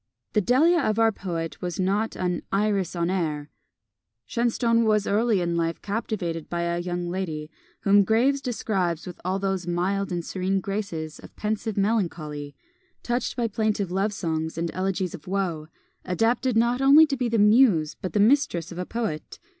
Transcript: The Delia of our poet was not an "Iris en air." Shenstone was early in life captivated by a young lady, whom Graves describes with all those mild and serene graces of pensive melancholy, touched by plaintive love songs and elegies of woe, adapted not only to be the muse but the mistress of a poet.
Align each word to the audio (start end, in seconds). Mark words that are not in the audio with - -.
The 0.33 0.41
Delia 0.41 0.79
of 0.81 0.97
our 0.97 1.11
poet 1.11 1.61
was 1.61 1.79
not 1.79 2.15
an 2.15 2.41
"Iris 2.51 2.95
en 2.95 3.11
air." 3.11 3.51
Shenstone 4.25 4.83
was 4.83 5.05
early 5.05 5.41
in 5.41 5.55
life 5.55 5.79
captivated 5.83 6.49
by 6.49 6.63
a 6.63 6.79
young 6.79 7.07
lady, 7.11 7.51
whom 7.81 8.03
Graves 8.03 8.41
describes 8.41 9.05
with 9.05 9.21
all 9.23 9.37
those 9.37 9.67
mild 9.67 10.11
and 10.11 10.25
serene 10.25 10.59
graces 10.59 11.19
of 11.19 11.35
pensive 11.35 11.77
melancholy, 11.77 12.55
touched 13.03 13.35
by 13.35 13.47
plaintive 13.47 13.91
love 13.91 14.11
songs 14.11 14.57
and 14.57 14.71
elegies 14.73 15.13
of 15.13 15.27
woe, 15.27 15.67
adapted 16.03 16.57
not 16.57 16.81
only 16.81 17.05
to 17.05 17.15
be 17.15 17.29
the 17.29 17.37
muse 17.37 17.95
but 18.01 18.13
the 18.13 18.19
mistress 18.19 18.71
of 18.71 18.79
a 18.79 18.87
poet. 18.87 19.37